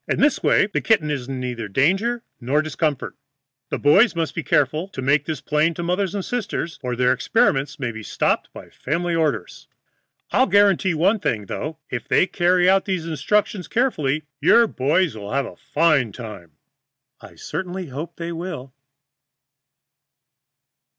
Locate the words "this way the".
0.19-0.81